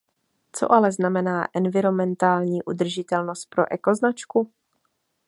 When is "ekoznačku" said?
3.71-4.51